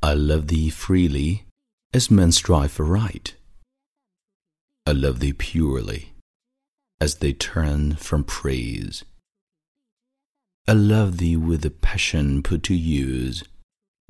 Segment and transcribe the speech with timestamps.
[0.00, 1.44] I love thee freely,
[1.92, 3.34] as men strive for right.
[4.86, 6.12] I love thee purely,
[7.00, 9.04] as they turn from praise.
[10.68, 13.42] I love thee with a passion put to use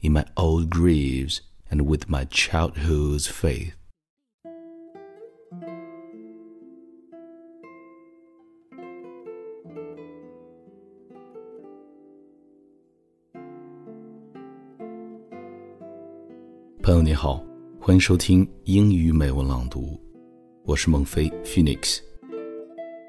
[0.01, 1.41] in my old griefs
[1.71, 3.78] and with my childhood's faith.
[16.89, 17.45] 朋友你好，
[17.79, 20.01] 欢迎收听英语美文朗读，
[20.65, 21.99] 我是孟非 Phoenix。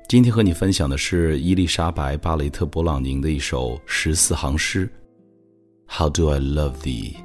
[0.10, 4.90] 今天和你分享的是伊丽莎白·巴雷特·勃朗宁的一首十四行诗。
[5.88, 7.16] How do I love thee？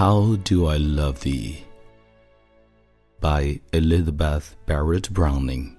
[0.00, 1.62] thee？How Do I Love Thee
[3.20, 5.76] by Elizabeth Barrett Browning.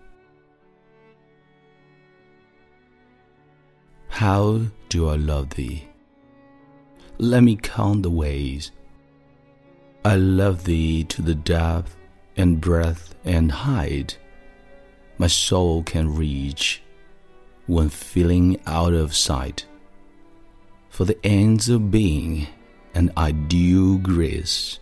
[4.10, 5.88] How do I love thee?
[7.18, 8.72] Let me count the ways.
[10.06, 11.98] I love thee to the depth
[12.38, 14.20] and breadth and height
[15.18, 16.84] my soul can reach
[17.66, 19.66] when feeling out of sight.
[20.90, 22.48] For the ends of being
[22.94, 24.80] and I ideal grace.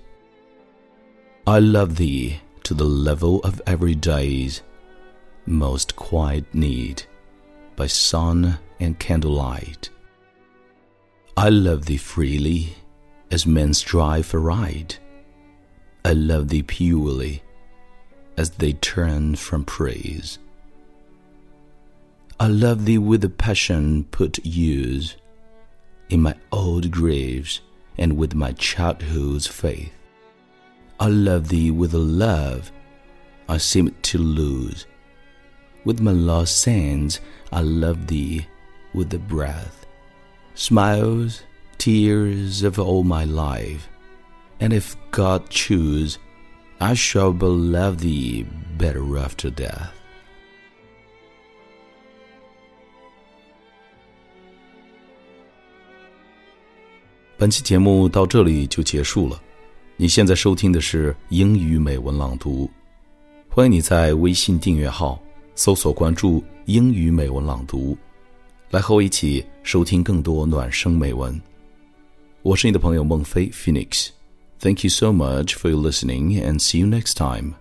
[1.46, 4.62] I love thee to the level of every day's
[5.46, 7.04] most quiet need
[7.76, 9.90] by sun and candlelight.
[11.36, 12.76] I love thee freely
[13.32, 15.00] as men strive for right.
[16.04, 17.44] I love thee purely
[18.38, 20.40] as they turn from praise.
[22.40, 25.18] I love thee with a passion put use
[26.10, 27.62] in my old graves
[28.00, 29.92] and with my childhood's faith.
[31.00, 32.72] I love thee with a love
[33.48, 34.88] I seem to lose.
[35.84, 37.20] With my lost sands,
[37.52, 38.48] I love thee
[38.94, 39.86] with the breath,
[40.56, 41.44] smiles,
[41.78, 43.90] tears of all my life.
[44.60, 46.20] And if God choose,
[46.80, 48.44] I shall but love thee
[48.78, 49.99] better after death.
[57.40, 59.42] 本期节目到这里就结束了。
[59.96, 62.70] 你现在收听的是英语美文朗读，
[63.48, 65.18] 欢迎你在微信订阅号
[65.56, 67.98] 搜索关注“英语美文朗读”，
[68.70, 71.42] 来和我一起收听更多暖声美文。
[72.42, 74.10] 我是你的朋友孟非 Phoenix。
[74.60, 77.54] Thank you so much for your listening and see you next time.